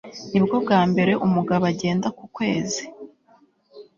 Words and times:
nibwo 0.31 0.55
bwa 0.63 0.79
mbere 0.91 1.11
umugabo 1.25 1.63
agenda 1.71 2.07
ku 2.17 2.25
kwezi 2.35 2.81